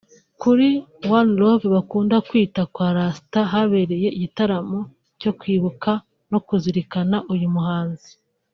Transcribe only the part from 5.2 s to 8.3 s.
cyo kwibuka no kuzirikana uyu muhanzi